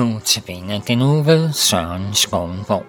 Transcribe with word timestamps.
Nu 0.00 0.20
til 0.24 0.42
den 0.46 0.98
nu 0.98 1.22
ved 1.22 1.52
Søren 1.52 2.14
Skovenborg. 2.14 2.86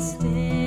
stay. 0.00 0.59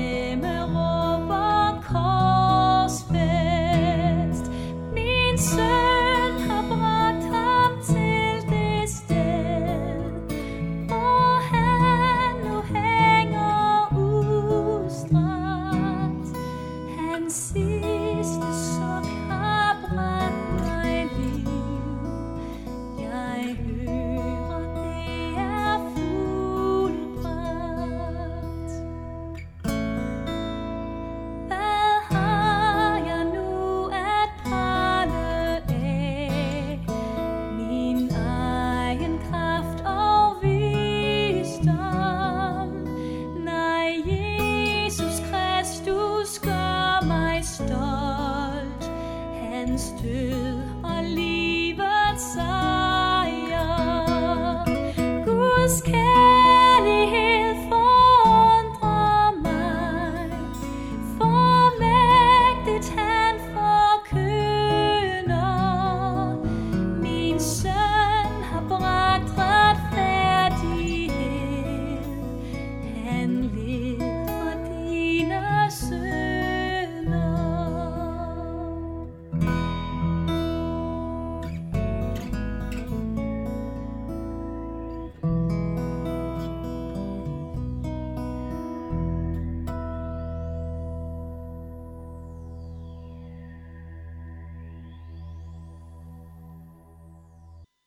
skin. 55.73 56.02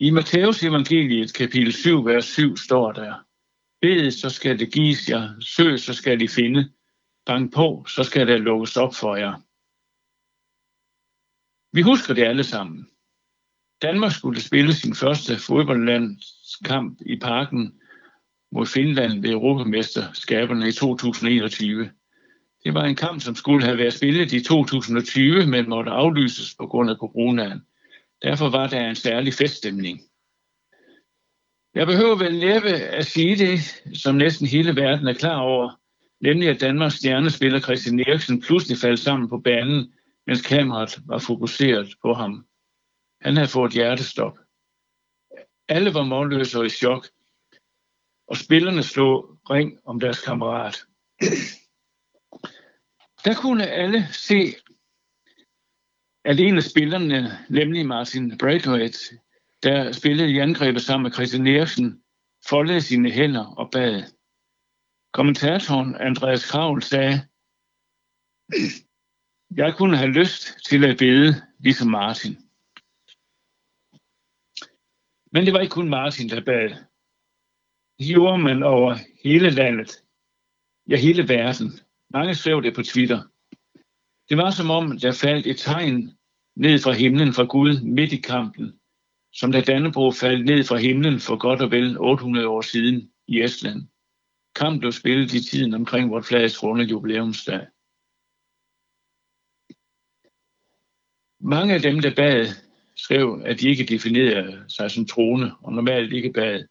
I 0.06 0.10
Matteus 0.10 0.62
evangeliet 0.62 1.32
kapitel 1.34 1.72
7, 1.72 2.04
vers 2.04 2.24
7 2.24 2.56
står 2.56 2.92
der, 2.92 3.14
Bed, 3.80 4.10
så 4.10 4.30
skal 4.30 4.58
det 4.58 4.72
gives 4.72 5.08
jer, 5.08 5.34
søg, 5.40 5.78
så 5.80 5.94
skal 5.94 6.22
I 6.22 6.28
finde, 6.28 6.68
bank 7.26 7.54
på, 7.54 7.84
så 7.88 8.02
skal 8.02 8.26
der 8.26 8.38
lukkes 8.38 8.76
op 8.76 8.94
for 8.94 9.16
jer. 9.16 9.34
Vi 11.72 11.82
husker 11.82 12.14
det 12.14 12.22
alle 12.22 12.44
sammen. 12.44 12.88
Danmark 13.82 14.12
skulle 14.12 14.40
spille 14.40 14.74
sin 14.74 14.94
første 14.94 15.38
fodboldlandskamp 15.38 17.00
i 17.06 17.18
parken 17.18 17.74
mod 18.52 18.66
Finland 18.66 19.22
ved 19.22 19.30
Europamesterskaberne 19.30 20.68
i 20.68 20.72
2021. 20.72 21.90
Det 22.64 22.74
var 22.74 22.84
en 22.84 22.96
kamp, 22.96 23.20
som 23.20 23.34
skulle 23.34 23.64
have 23.64 23.78
været 23.78 23.94
spillet 23.94 24.32
i 24.32 24.42
2020, 24.42 25.46
men 25.46 25.68
måtte 25.68 25.90
aflyses 25.90 26.54
på 26.54 26.66
grund 26.66 26.90
af 26.90 26.96
coronaen. 26.96 27.60
Derfor 28.26 28.48
var 28.48 28.66
der 28.66 28.88
en 28.88 28.96
særlig 28.96 29.34
feststemning. 29.34 30.00
Jeg 31.74 31.86
behøver 31.86 32.16
vel 32.16 32.38
næppe 32.38 32.68
at 32.68 33.06
sige 33.06 33.36
det, 33.36 33.60
som 33.98 34.14
næsten 34.14 34.46
hele 34.46 34.76
verden 34.76 35.06
er 35.06 35.14
klar 35.14 35.38
over, 35.40 35.80
nemlig 36.20 36.48
at 36.48 36.60
Danmarks 36.60 36.94
stjernespiller 36.94 37.60
Christian 37.60 38.00
Eriksen 38.00 38.40
pludselig 38.42 38.78
faldt 38.78 39.00
sammen 39.00 39.28
på 39.28 39.38
banen, 39.38 39.94
mens 40.26 40.42
kameraet 40.42 40.98
var 41.06 41.18
fokuseret 41.18 41.94
på 42.02 42.14
ham. 42.14 42.46
Han 43.20 43.36
havde 43.36 43.48
fået 43.48 43.72
hjertestop. 43.72 44.38
Alle 45.68 45.94
var 45.94 46.04
målløse 46.04 46.58
og 46.58 46.66
i 46.66 46.68
chok, 46.68 47.08
og 48.28 48.36
spillerne 48.36 48.82
slog 48.82 49.38
ring 49.50 49.78
om 49.84 50.00
deres 50.00 50.20
kammerat. 50.20 50.76
Der 53.24 53.34
kunne 53.34 53.66
alle 53.66 54.08
se, 54.12 54.54
at 56.26 56.40
en 56.40 56.56
af 56.56 56.62
spillerne, 56.62 57.38
nemlig 57.48 57.86
Martin 57.86 58.38
Braithwaite, 58.38 58.98
der 59.62 59.92
spillede 59.92 60.30
i 60.30 60.38
angrebet 60.38 60.82
sammen 60.82 61.02
med 61.02 61.12
Christian 61.12 61.46
Eriksen, 61.46 62.02
foldede 62.48 62.80
sine 62.80 63.10
hænder 63.10 63.46
og 63.46 63.70
bad. 63.70 64.02
Kommentatoren 65.12 65.94
Andreas 65.94 66.50
Kravl 66.50 66.82
sagde, 66.82 67.12
jeg 69.56 69.74
kunne 69.76 69.96
have 69.96 70.10
lyst 70.10 70.58
til 70.68 70.84
at 70.84 70.98
bede 70.98 71.34
ligesom 71.58 71.88
Martin. 71.88 72.36
Men 75.32 75.46
det 75.46 75.52
var 75.52 75.60
ikke 75.60 75.72
kun 75.72 75.88
Martin, 75.88 76.28
der 76.28 76.44
bad. 76.44 76.68
Det 77.98 78.06
gjorde 78.06 78.38
man 78.38 78.62
over 78.62 78.96
hele 79.24 79.50
landet. 79.50 80.02
Ja, 80.88 80.96
hele 80.96 81.28
verden. 81.28 81.80
Mange 82.10 82.34
skrev 82.34 82.62
det 82.62 82.74
på 82.74 82.82
Twitter. 82.82 83.22
Det 84.28 84.36
var 84.36 84.50
som 84.50 84.70
om, 84.70 84.98
der 84.98 85.12
faldt 85.12 85.46
et 85.46 85.58
tegn 85.58 86.15
ned 86.56 86.78
fra 86.78 86.92
himlen 86.92 87.32
fra 87.32 87.44
Gud 87.44 87.80
midt 87.80 88.12
i 88.12 88.20
kampen, 88.20 88.80
som 89.32 89.52
da 89.52 89.60
Dannebro 89.60 90.10
faldt 90.10 90.44
ned 90.44 90.64
fra 90.64 90.76
himlen 90.76 91.20
for 91.20 91.36
godt 91.36 91.62
og 91.62 91.70
vel 91.70 91.98
800 91.98 92.48
år 92.48 92.60
siden 92.60 93.10
i 93.28 93.42
Estland. 93.42 93.88
Kampen 94.54 94.80
blev 94.80 94.92
spillet 94.92 95.34
i 95.34 95.44
tiden 95.44 95.74
omkring 95.74 96.10
vort 96.10 96.24
flags 96.24 96.62
runde 96.62 96.84
jubilæumsdag. 96.84 97.66
Mange 101.40 101.74
af 101.74 101.80
dem, 101.82 102.00
der 102.00 102.14
bad, 102.14 102.46
skrev, 102.96 103.42
at 103.44 103.60
de 103.60 103.68
ikke 103.68 103.84
definerede 103.84 104.64
sig 104.68 104.90
som 104.90 105.06
troende, 105.06 105.52
og 105.62 105.72
normalt 105.72 106.12
ikke 106.12 106.32
bad. 106.32 106.64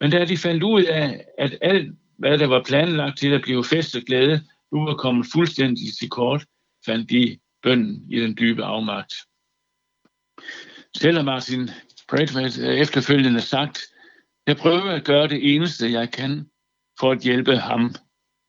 Men 0.00 0.10
da 0.10 0.24
de 0.24 0.36
fandt 0.36 0.62
ud 0.62 0.82
af, 0.82 1.24
at 1.38 1.58
alt, 1.60 1.96
hvad 2.18 2.38
der 2.38 2.46
var 2.46 2.62
planlagt 2.66 3.18
til 3.18 3.32
at 3.32 3.42
blive 3.42 3.64
fest 3.64 3.96
og 3.96 4.02
glæde, 4.02 4.40
nu 4.72 4.84
var 4.84 4.94
kommet 4.94 5.26
fuldstændig 5.32 5.96
til 5.98 6.10
kort, 6.10 6.44
fandt 6.86 7.10
de 7.10 7.38
bønden 7.66 8.12
i 8.12 8.20
den 8.20 8.36
dybe 8.40 8.64
afmagt. 8.64 9.14
Selvom 10.96 11.24
Martin 11.24 11.70
Braithwaite 12.08 12.62
øh, 12.62 12.74
efterfølgende 12.74 13.40
sagt, 13.40 13.78
jeg 14.46 14.56
prøver 14.56 14.90
at 14.90 15.04
gøre 15.04 15.28
det 15.28 15.54
eneste, 15.54 15.92
jeg 15.92 16.10
kan, 16.10 16.50
for 17.00 17.10
at 17.10 17.20
hjælpe 17.20 17.56
ham 17.56 17.94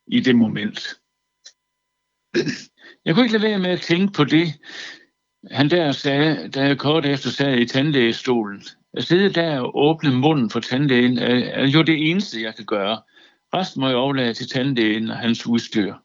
i 0.07 0.19
det 0.19 0.35
moment. 0.35 0.79
Jeg 3.05 3.13
kunne 3.13 3.25
ikke 3.25 3.37
lade 3.37 3.49
være 3.49 3.59
med 3.59 3.69
at 3.69 3.81
tænke 3.81 4.13
på 4.13 4.23
det, 4.23 4.47
han 5.51 5.69
der 5.69 5.91
sagde, 5.91 6.49
da 6.49 6.61
jeg 6.61 6.77
kort 6.77 7.05
efter 7.05 7.29
sad 7.29 7.57
i 7.57 7.65
tandlægestolen. 7.65 8.63
At 8.93 9.03
sidde 9.03 9.33
der 9.33 9.59
og 9.59 9.77
åbne 9.77 10.11
munden 10.11 10.49
for 10.49 10.59
tandlægen 10.59 11.17
er, 11.17 11.35
er 11.49 11.67
jo 11.67 11.81
det 11.81 12.09
eneste, 12.09 12.41
jeg 12.41 12.55
kan 12.55 12.65
gøre. 12.65 13.01
Resten 13.53 13.81
må 13.81 13.87
jeg 13.87 13.97
overlade 13.97 14.33
til 14.33 14.49
tandlægen 14.49 15.09
og 15.09 15.17
hans 15.17 15.47
udstyr. 15.47 15.95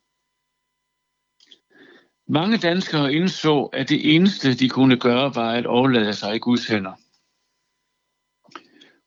Mange 2.28 2.58
danskere 2.58 3.14
indså, 3.14 3.64
at 3.64 3.88
det 3.88 4.14
eneste, 4.14 4.54
de 4.54 4.68
kunne 4.68 4.98
gøre, 4.98 5.34
var 5.34 5.52
at 5.52 5.66
overlade 5.66 6.12
sig 6.12 6.36
i 6.36 6.38
Guds 6.38 6.66
hænder. 6.66 6.94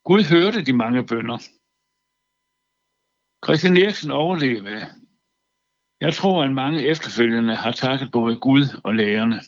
Gud 0.04 0.24
hørte 0.24 0.66
de 0.66 0.74
mange 0.74 1.08
bønder. 1.08 1.38
Christian 3.46 3.78
Eriksen 3.78 4.12
overlevede. 4.12 4.88
Jeg 6.02 6.14
tror, 6.14 6.44
at 6.44 6.52
mange 6.52 6.88
efterfølgende 6.88 7.56
har 7.56 7.72
takket 7.72 8.12
både 8.12 8.40
Gud 8.40 8.82
og 8.84 8.96
lærerne. 8.96 9.40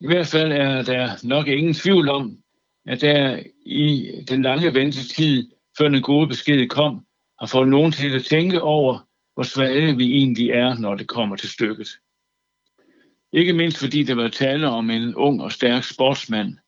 I 0.00 0.06
hvert 0.06 0.26
fald 0.26 0.52
er 0.52 0.82
der 0.82 1.26
nok 1.26 1.46
ingen 1.48 1.74
tvivl 1.74 2.08
om, 2.08 2.42
at 2.86 3.00
der 3.00 3.42
i 3.66 4.10
den 4.28 4.42
lange 4.42 4.74
ventetid, 4.74 5.52
før 5.78 5.88
den 5.88 6.02
gode 6.02 6.28
besked 6.28 6.68
kom, 6.68 7.06
har 7.40 7.46
fået 7.46 7.68
nogen 7.68 7.92
til 7.92 8.14
at 8.16 8.24
tænke 8.24 8.62
over, 8.62 9.08
hvor 9.42 9.46
svage 9.46 9.96
vi 9.96 10.12
egentlig 10.12 10.50
er, 10.50 10.78
når 10.78 10.94
det 10.94 11.08
kommer 11.08 11.36
til 11.36 11.48
stykket. 11.48 11.88
Ikke 13.32 13.52
mindst 13.52 13.78
fordi 13.78 14.02
der 14.02 14.14
var 14.14 14.28
tale 14.28 14.68
om 14.68 14.90
en 14.90 15.14
ung 15.14 15.42
og 15.42 15.52
stærk 15.52 15.84
sportsmand. 15.84 16.58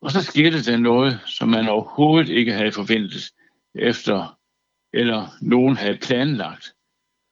Og 0.00 0.10
så 0.10 0.22
skete 0.22 0.62
der 0.62 0.76
noget, 0.76 1.20
som 1.26 1.48
man 1.48 1.68
overhovedet 1.68 2.28
ikke 2.28 2.52
havde 2.52 2.72
forventet 2.72 3.32
efter, 3.74 4.38
eller 4.92 5.28
nogen 5.40 5.76
havde 5.76 5.98
planlagt, 5.98 6.74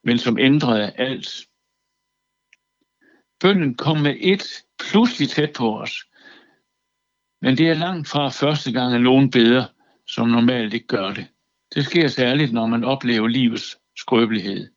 men 0.03 0.17
som 0.17 0.39
ændrede 0.39 0.91
alt. 0.91 1.47
Bønden 3.39 3.75
kom 3.75 3.97
med 3.97 4.15
et 4.19 4.63
pludselig 4.79 5.29
tæt 5.29 5.53
på 5.57 5.79
os. 5.79 6.05
Men 7.41 7.57
det 7.57 7.69
er 7.69 7.73
langt 7.73 8.07
fra 8.07 8.29
første 8.29 8.71
gang, 8.71 8.95
at 8.95 9.01
nogen 9.01 9.31
beder, 9.31 9.65
som 10.07 10.27
normalt 10.27 10.73
ikke 10.73 10.87
gør 10.87 11.13
det. 11.13 11.27
Det 11.75 11.85
sker 11.85 12.07
særligt, 12.07 12.53
når 12.53 12.67
man 12.67 12.83
oplever 12.83 13.27
livets 13.27 13.77
skrøbelighed. 13.97 14.67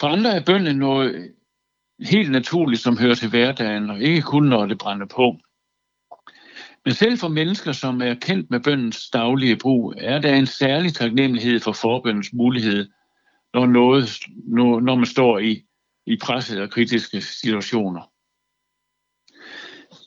For 0.00 0.06
andre 0.08 0.30
er 0.30 0.44
bønden 0.44 0.76
noget 0.76 1.34
helt 2.00 2.30
naturligt, 2.30 2.82
som 2.82 2.98
hører 2.98 3.14
til 3.14 3.30
hverdagen, 3.30 3.90
og 3.90 4.00
ikke 4.00 4.22
kun 4.22 4.42
når 4.42 4.66
det 4.66 4.78
brænder 4.78 5.06
på. 5.06 5.38
Men 6.84 6.94
selv 6.94 7.18
for 7.18 7.28
mennesker, 7.28 7.72
som 7.72 8.02
er 8.02 8.14
kendt 8.14 8.50
med 8.50 8.60
bøndens 8.60 9.10
daglige 9.10 9.56
brug, 9.56 9.94
er 9.96 10.18
der 10.18 10.34
en 10.34 10.46
særlig 10.46 10.94
taknemmelighed 10.94 11.60
for 11.60 11.72
forbøndens 11.72 12.32
mulighed, 12.32 12.88
når, 13.54 13.66
noget, 13.66 14.08
når 14.84 14.94
man 14.94 15.06
står 15.06 15.38
i, 15.38 15.62
i 16.06 16.16
pressede 16.22 16.62
og 16.62 16.70
kritiske 16.70 17.20
situationer. 17.20 18.02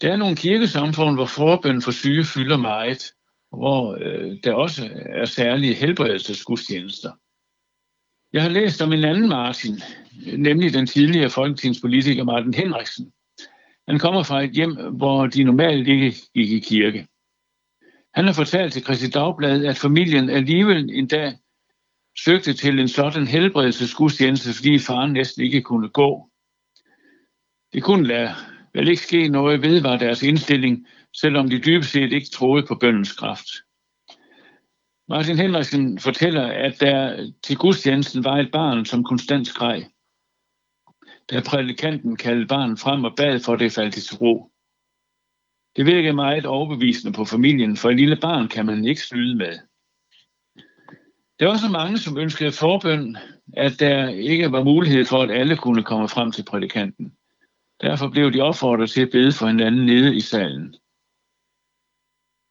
Der 0.02 0.12
er 0.12 0.18
nogle 0.18 0.36
kirkesamfund, 0.36 1.16
hvor 1.16 1.26
forbøn 1.26 1.82
for 1.82 1.92
syge 1.92 2.26
fylder 2.26 2.58
meget, 2.58 3.12
hvor 3.50 3.98
øh, 4.02 4.38
der 4.44 4.54
også 4.54 4.90
er 5.06 5.26
særlige 5.26 5.74
helbredelsesgudstjenester. 5.74 7.12
Jeg 8.38 8.44
har 8.44 8.50
læst 8.50 8.82
om 8.82 8.94
en 8.94 9.04
anden 9.04 9.30
Martin, 9.30 9.80
nemlig 10.38 10.74
den 10.74 10.88
tidligere 10.88 11.30
folketingspolitiker 11.30 12.24
Martin 12.24 12.54
Henriksen. 12.54 13.12
Han 13.88 14.00
kommer 14.00 14.24
fra 14.24 14.44
et 14.44 14.52
hjem, 14.52 14.74
hvor 14.98 15.28
de 15.28 15.44
normalt 15.44 15.88
ikke 15.88 16.16
gik 16.34 16.52
i 16.52 16.60
kirke. 16.60 17.08
Han 18.14 18.26
har 18.26 18.34
fortalt 18.34 18.74
til 18.74 18.84
Christi 18.84 19.10
Dagblad, 19.10 19.66
at 19.66 19.78
familien 19.78 20.30
alligevel 20.30 20.90
en 20.94 21.08
dag 21.08 21.34
søgte 22.26 22.54
til 22.54 22.80
en 22.80 22.88
sådan 22.88 23.28
helbredelsesgudstjeneste, 23.28 24.54
fordi 24.54 24.80
faren 24.80 25.14
næsten 25.14 25.44
ikke 25.44 25.62
kunne 25.62 25.90
gå. 25.90 26.30
Det 27.74 27.84
kunne 27.84 28.08
lade 28.08 28.30
vel 28.74 28.88
ikke 28.88 29.02
ske 29.02 29.28
noget 29.28 29.62
ved, 29.62 29.82
var 29.82 29.98
deres 29.98 30.24
indstilling, 30.24 30.88
selvom 31.16 31.50
de 31.50 31.60
dybest 31.60 31.92
set 31.92 32.14
ikke 32.14 32.30
troede 32.30 32.66
på 32.68 32.76
bøndens 32.76 33.14
kraft. 33.14 33.48
Martin 35.10 35.38
Henriksen 35.38 36.00
fortæller, 36.00 36.48
at 36.48 36.80
der 36.80 37.32
til 37.44 37.58
gudstjenesten 37.58 38.24
var 38.24 38.38
et 38.38 38.52
barn, 38.52 38.86
som 38.86 39.04
konstant 39.04 39.48
skreg. 39.48 39.86
Da 41.30 41.42
prædikanten 41.50 42.16
kaldte 42.16 42.48
barnet 42.48 42.80
frem 42.80 43.04
og 43.04 43.14
bad 43.18 43.40
for, 43.40 43.56
det 43.56 43.72
faldt 43.72 43.94
til 43.94 44.18
ro. 44.18 44.52
Det 45.76 45.86
virkede 45.86 46.14
meget 46.14 46.46
overbevisende 46.46 47.14
på 47.14 47.26
familien, 47.26 47.78
for 47.78 47.90
et 47.90 47.96
lille 47.96 48.16
barn 48.22 48.48
kan 48.48 48.66
man 48.66 48.86
ikke 48.86 49.02
snyde 49.02 49.36
med. 49.36 49.60
Der 51.40 51.48
var 51.48 51.58
så 51.58 51.70
mange, 51.70 51.98
som 51.98 52.18
ønskede 52.18 52.52
forbøn, 52.52 53.18
at 53.54 53.80
der 53.80 54.10
ikke 54.10 54.52
var 54.52 54.64
mulighed 54.64 55.06
for, 55.06 55.24
at 55.24 55.32
alle 55.32 55.58
kunne 55.58 55.84
komme 55.84 56.10
frem 56.10 56.32
til 56.32 56.46
prædikanten. 56.46 57.14
Derfor 57.82 58.10
blev 58.10 58.34
de 58.34 58.42
opfordret 58.42 58.90
til 58.90 59.02
at 59.02 59.12
bede 59.12 59.32
for 59.32 59.48
hinanden 59.48 59.86
nede 59.86 60.16
i 60.16 60.20
salen. 60.20 60.76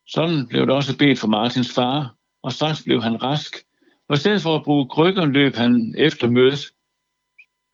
Sådan 0.08 0.46
blev 0.48 0.62
det 0.66 0.74
også 0.74 0.98
bedt 0.98 1.18
for 1.18 1.28
Martins 1.28 1.74
far, 1.74 2.15
og 2.46 2.52
straks 2.52 2.82
blev 2.82 3.02
han 3.02 3.22
rask. 3.22 3.56
Og 4.08 4.16
i 4.16 4.18
stedet 4.18 4.42
for 4.42 4.56
at 4.56 4.64
bruge 4.64 4.88
krykker, 4.88 5.24
løb 5.24 5.54
han 5.54 5.94
efter 5.98 6.30
mødet 6.30 6.72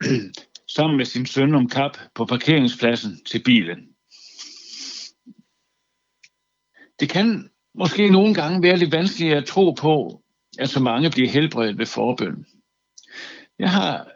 sammen 0.76 0.96
med 0.96 1.04
sin 1.04 1.26
søn 1.26 1.54
om 1.54 1.68
kap 1.68 1.96
på 2.14 2.24
parkeringspladsen 2.24 3.24
til 3.24 3.42
bilen. 3.44 3.78
Det 7.00 7.08
kan 7.08 7.50
måske 7.74 8.10
nogle 8.10 8.34
gange 8.34 8.62
være 8.62 8.76
lidt 8.76 8.92
vanskeligt 8.92 9.34
at 9.34 9.44
tro 9.44 9.70
på, 9.70 10.22
at 10.58 10.68
så 10.68 10.80
mange 10.80 11.10
bliver 11.10 11.28
helbredt 11.28 11.78
ved 11.78 11.86
forbøn. 11.86 12.46
Jeg 13.58 13.70
har 13.70 14.08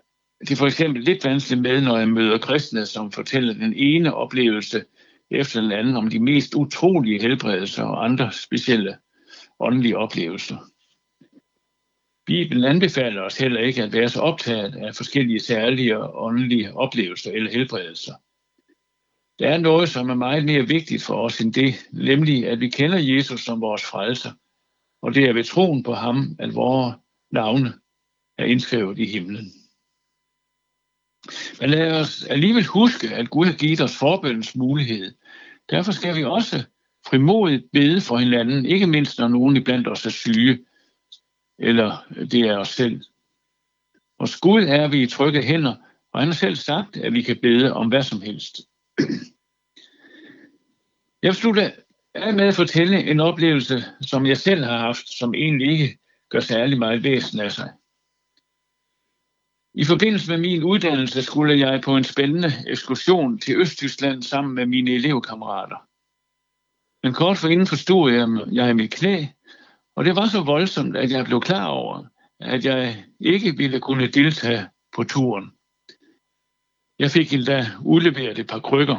det 0.48 0.58
for 0.58 0.66
eksempel 0.66 1.02
lidt 1.02 1.24
vanskeligt 1.24 1.62
med, 1.62 1.80
når 1.80 1.98
jeg 1.98 2.08
møder 2.08 2.38
kristne, 2.38 2.86
som 2.86 3.12
fortæller 3.12 3.54
den 3.54 3.74
ene 3.76 4.14
oplevelse 4.14 4.84
efter 5.30 5.60
den 5.60 5.72
anden 5.72 5.96
om 5.96 6.10
de 6.10 6.20
mest 6.20 6.54
utrolige 6.54 7.22
helbredelser 7.22 7.84
og 7.84 8.04
andre 8.04 8.32
specielle 8.32 8.96
åndelige 9.60 9.98
oplevelser. 9.98 10.56
Bibelen 12.26 12.64
anbefaler 12.64 13.22
os 13.22 13.38
heller 13.38 13.60
ikke 13.60 13.82
at 13.82 13.92
være 13.92 14.08
så 14.08 14.20
optaget 14.20 14.76
af 14.76 14.94
forskellige 14.94 15.40
særlige 15.40 15.98
åndelige 15.98 16.74
oplevelser 16.74 17.32
eller 17.32 17.50
helbredelser. 17.50 18.14
Der 19.38 19.48
er 19.48 19.58
noget, 19.58 19.88
som 19.88 20.10
er 20.10 20.14
meget 20.14 20.44
mere 20.44 20.68
vigtigt 20.68 21.02
for 21.02 21.14
os 21.14 21.40
end 21.40 21.54
det, 21.54 21.74
nemlig 21.92 22.48
at 22.48 22.60
vi 22.60 22.68
kender 22.68 22.98
Jesus 22.98 23.44
som 23.44 23.60
vores 23.60 23.84
frelser, 23.84 24.32
og 25.02 25.14
det 25.14 25.24
er 25.24 25.32
ved 25.32 25.44
troen 25.44 25.82
på 25.82 25.92
ham, 25.92 26.36
at 26.38 26.54
vores 26.54 26.96
navne 27.32 27.72
er 28.38 28.44
indskrevet 28.44 28.98
i 28.98 29.06
himlen. 29.06 29.52
Men 31.60 31.70
lad 31.70 32.00
os 32.00 32.24
alligevel 32.24 32.66
huske, 32.66 33.08
at 33.08 33.30
Gud 33.30 33.46
har 33.46 33.56
givet 33.56 33.80
os 33.80 33.98
forbøndens 33.98 34.56
mulighed. 34.56 35.14
Derfor 35.70 35.92
skal 35.92 36.16
vi 36.16 36.24
også 36.24 36.64
frimodigt 37.06 37.64
bede 37.72 38.00
for 38.00 38.18
hinanden, 38.18 38.66
ikke 38.66 38.86
mindst 38.86 39.18
når 39.18 39.28
nogen 39.28 39.56
iblandt 39.56 39.88
os 39.88 40.06
er 40.06 40.10
syge, 40.10 40.58
eller 41.58 42.06
det 42.30 42.40
er 42.40 42.58
os 42.58 42.68
selv. 42.68 43.00
Hos 44.20 44.36
Gud 44.36 44.62
er 44.62 44.88
vi 44.88 45.02
i 45.02 45.06
trygge 45.06 45.42
hænder, 45.42 45.74
og 46.12 46.20
han 46.20 46.28
har 46.28 46.34
selv 46.34 46.56
sagt, 46.56 46.96
at 46.96 47.12
vi 47.12 47.22
kan 47.22 47.38
bede 47.42 47.72
om 47.72 47.88
hvad 47.88 48.02
som 48.02 48.20
helst. 48.20 48.60
Jeg 51.22 51.34
slutter 51.34 51.70
af 52.14 52.34
med 52.34 52.44
at 52.44 52.54
fortælle 52.54 53.10
en 53.10 53.20
oplevelse, 53.20 53.84
som 54.00 54.26
jeg 54.26 54.36
selv 54.36 54.64
har 54.64 54.78
haft, 54.78 55.08
som 55.08 55.34
egentlig 55.34 55.72
ikke 55.72 55.98
gør 56.28 56.40
særlig 56.40 56.78
meget 56.78 57.04
væsen 57.04 57.40
af 57.40 57.52
sig. 57.52 57.72
I 59.74 59.84
forbindelse 59.84 60.30
med 60.30 60.38
min 60.38 60.62
uddannelse 60.62 61.22
skulle 61.22 61.58
jeg 61.58 61.80
på 61.80 61.96
en 61.96 62.04
spændende 62.04 62.52
ekskursion 62.66 63.38
til 63.38 63.56
Østtyskland 63.56 64.22
sammen 64.22 64.54
med 64.54 64.66
mine 64.66 64.90
elevkammerater. 64.90 65.76
Men 67.06 67.14
kort 67.14 67.38
for 67.38 67.48
inden 67.48 67.66
forstod 67.66 68.12
jeg, 68.12 68.26
jeg 68.52 68.70
i 68.70 68.72
mit 68.72 68.90
knæ, 68.90 69.26
og 69.96 70.04
det 70.04 70.16
var 70.16 70.26
så 70.26 70.40
voldsomt, 70.40 70.96
at 70.96 71.10
jeg 71.10 71.24
blev 71.24 71.40
klar 71.40 71.66
over, 71.66 72.04
at 72.40 72.64
jeg 72.64 73.04
ikke 73.20 73.56
ville 73.56 73.80
kunne 73.80 74.06
deltage 74.06 74.68
på 74.96 75.04
turen. 75.04 75.50
Jeg 76.98 77.10
fik 77.10 77.32
endda 77.32 77.66
udleveret 77.84 78.38
et 78.38 78.46
par 78.46 78.60
krykker. 78.60 78.98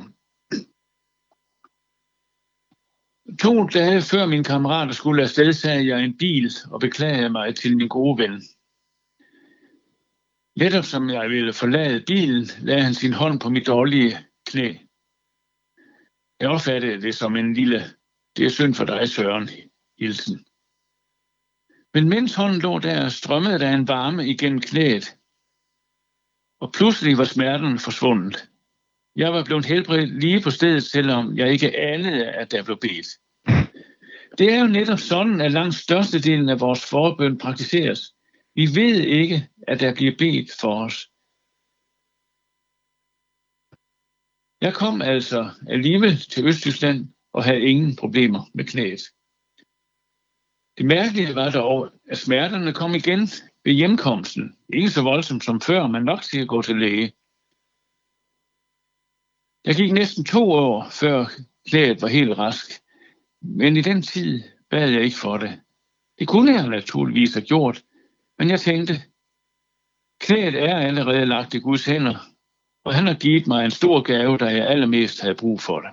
To 3.41 3.67
dage 3.67 4.01
før 4.01 4.25
min 4.25 4.43
kammerater 4.43 4.93
skulle 4.93 5.21
afsted, 5.23 5.53
sagde 5.53 5.87
jeg 5.87 6.03
en 6.03 6.17
bil 6.17 6.51
og 6.71 6.79
beklagede 6.79 7.29
mig 7.29 7.55
til 7.55 7.77
min 7.77 7.87
gode 7.87 8.17
ven. 8.17 8.41
Netop 10.55 10.85
som 10.85 11.09
jeg 11.09 11.29
ville 11.29 11.53
forlade 11.53 12.03
bilen, 12.07 12.45
lagde 12.61 12.83
han 12.83 12.93
sin 12.93 13.13
hånd 13.13 13.39
på 13.39 13.49
mit 13.49 13.67
dårlige 13.67 14.17
knæ. 14.49 14.73
Jeg 16.39 16.49
opfattede 16.49 17.01
det 17.01 17.15
som 17.15 17.35
en 17.35 17.53
lille, 17.53 17.96
det 18.37 18.45
er 18.45 18.49
synd 18.49 18.73
for 18.75 18.85
dig, 18.85 19.09
Søren, 19.09 19.49
hilsen. 19.99 20.45
Men 21.93 22.09
mens 22.09 22.35
hånden 22.35 22.61
lå 22.61 22.79
der, 22.79 23.09
strømmede 23.09 23.59
der 23.59 23.73
en 23.73 23.87
varme 23.87 24.27
igennem 24.27 24.61
knæet. 24.61 25.17
Og 26.59 26.73
pludselig 26.73 27.17
var 27.17 27.23
smerten 27.23 27.79
forsvundet. 27.79 28.49
Jeg 29.15 29.33
var 29.33 29.43
blevet 29.43 29.65
helbredt 29.65 30.19
lige 30.23 30.41
på 30.43 30.51
stedet, 30.51 30.83
selvom 30.83 31.37
jeg 31.37 31.51
ikke 31.51 31.77
anede, 31.79 32.31
at 32.31 32.51
der 32.51 32.63
blev 32.63 32.77
bedt. 32.79 33.07
Det 34.37 34.53
er 34.53 34.59
jo 34.59 34.67
netop 34.67 34.99
sådan, 34.99 35.41
at 35.41 35.51
langt 35.51 35.75
størstedelen 35.75 36.49
af 36.49 36.59
vores 36.59 36.89
forbøn 36.89 37.37
praktiseres. 37.37 38.15
Vi 38.55 38.65
ved 38.75 38.99
ikke, 38.99 39.49
at 39.67 39.79
der 39.79 39.93
bliver 39.93 40.15
bedt 40.17 40.51
for 40.61 40.85
os. 40.85 41.11
Jeg 44.61 44.73
kom 44.73 45.01
altså 45.01 45.51
alligevel 45.67 46.17
til 46.17 46.47
Østtyskland 46.47 47.16
og 47.37 47.43
havde 47.43 47.61
ingen 47.61 47.95
problemer 47.95 48.49
med 48.53 48.65
knæet. 48.65 49.01
Det 50.77 50.85
mærkelige 50.85 51.35
var 51.35 51.49
dog, 51.51 51.91
at 52.09 52.17
smerterne 52.17 52.73
kom 52.73 52.95
igen 52.95 53.21
ved 53.65 53.73
hjemkomsten. 53.73 54.57
Ikke 54.73 54.89
så 54.89 55.01
voldsomt 55.01 55.43
som 55.43 55.61
før, 55.61 55.87
men 55.87 56.03
nok 56.03 56.21
til 56.21 56.41
at 56.41 56.47
gå 56.47 56.61
til 56.61 56.75
læge. 56.75 57.11
Jeg 59.65 59.75
gik 59.75 59.91
næsten 59.91 60.25
to 60.25 60.51
år, 60.51 60.87
før 60.91 61.25
knæet 61.69 62.01
var 62.01 62.07
helt 62.07 62.37
rask. 62.37 62.71
Men 63.41 63.77
i 63.77 63.81
den 63.81 64.01
tid 64.01 64.43
bad 64.69 64.89
jeg 64.89 65.01
ikke 65.01 65.17
for 65.17 65.37
det. 65.37 65.61
Det 66.19 66.27
kunne 66.27 66.53
jeg 66.53 66.69
naturligvis 66.69 67.33
have 67.33 67.45
gjort, 67.45 67.83
men 68.39 68.49
jeg 68.49 68.59
tænkte, 68.59 68.93
knæet 70.19 70.55
er 70.55 70.75
allerede 70.77 71.25
lagt 71.25 71.53
i 71.53 71.59
Guds 71.59 71.85
hænder, 71.85 72.17
og 72.85 72.95
han 72.95 73.07
har 73.07 73.13
givet 73.13 73.47
mig 73.47 73.65
en 73.65 73.71
stor 73.71 74.01
gave, 74.01 74.37
da 74.37 74.45
jeg 74.45 74.67
allermest 74.67 75.21
havde 75.21 75.35
brug 75.35 75.61
for 75.61 75.79
det. 75.79 75.91